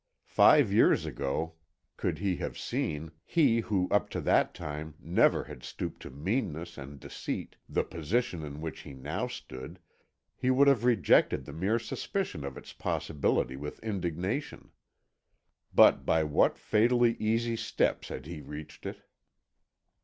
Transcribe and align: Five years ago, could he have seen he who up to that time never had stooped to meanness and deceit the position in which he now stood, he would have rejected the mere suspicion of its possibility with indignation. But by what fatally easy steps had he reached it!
Five 0.25 0.73
years 0.73 1.05
ago, 1.05 1.57
could 1.95 2.17
he 2.17 2.37
have 2.37 2.57
seen 2.57 3.11
he 3.23 3.59
who 3.59 3.87
up 3.91 4.09
to 4.09 4.21
that 4.21 4.55
time 4.55 4.95
never 4.99 5.43
had 5.43 5.61
stooped 5.61 6.01
to 6.01 6.09
meanness 6.09 6.75
and 6.75 6.99
deceit 6.99 7.55
the 7.69 7.83
position 7.83 8.41
in 8.43 8.61
which 8.61 8.79
he 8.79 8.93
now 8.95 9.27
stood, 9.27 9.77
he 10.35 10.49
would 10.49 10.67
have 10.67 10.85
rejected 10.85 11.45
the 11.45 11.53
mere 11.53 11.77
suspicion 11.77 12.43
of 12.43 12.57
its 12.57 12.73
possibility 12.73 13.55
with 13.55 13.77
indignation. 13.83 14.71
But 15.71 16.03
by 16.03 16.23
what 16.23 16.57
fatally 16.57 17.15
easy 17.19 17.55
steps 17.55 18.07
had 18.07 18.25
he 18.25 18.41
reached 18.41 18.87
it! 18.87 19.03